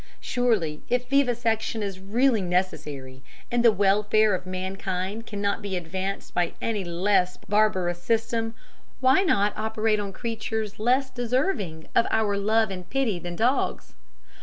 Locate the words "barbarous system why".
7.47-9.21